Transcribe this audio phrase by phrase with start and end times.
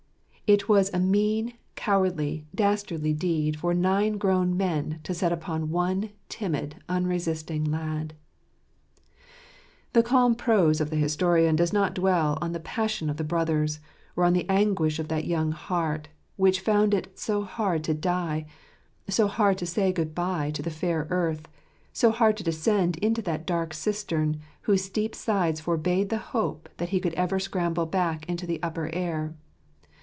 [0.47, 6.09] It was a mean, cowardly, dastardly deed for nine grown men to set upon one
[6.27, 8.15] timid, unresisting lad.
[9.93, 13.79] The calm prose of the historian does not dwell on the passion of the brothers,
[14.17, 18.45] or on the anguish of that young heart, which found it so hard to die,
[19.07, 21.47] so hard to say good bye to the fair earth,
[21.93, 26.89] so hard to descend into that dark cistern, whose steep sides forbade the hope that
[26.89, 29.33] he could ever scramble back into the upper air.